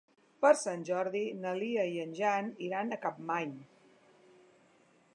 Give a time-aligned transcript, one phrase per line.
[0.45, 3.57] Per Sant Jordi na Lia i en Jan iran a Capmany.